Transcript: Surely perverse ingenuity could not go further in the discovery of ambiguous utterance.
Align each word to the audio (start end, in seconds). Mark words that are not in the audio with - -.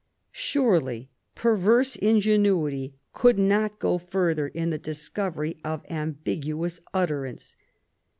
Surely 0.33 1.11
perverse 1.35 1.95
ingenuity 1.97 2.95
could 3.13 3.37
not 3.37 3.77
go 3.77 3.99
further 3.99 4.47
in 4.47 4.71
the 4.71 4.79
discovery 4.79 5.57
of 5.63 5.85
ambiguous 5.91 6.79
utterance. 6.91 7.55